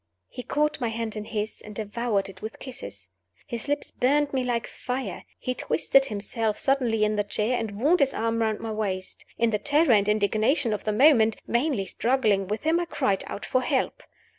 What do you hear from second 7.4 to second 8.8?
and wound his arm around my